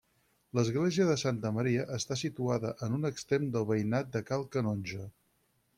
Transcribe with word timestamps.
L'església 0.59 1.05
de 1.09 1.17
Santa 1.23 1.51
Maria 1.57 1.85
està 1.99 2.17
situada 2.23 2.73
en 2.87 2.99
un 2.99 3.09
extrem 3.13 3.47
del 3.57 3.69
veïnat 3.75 4.13
de 4.19 4.25
Cal 4.31 4.49
Canonge. 4.57 5.07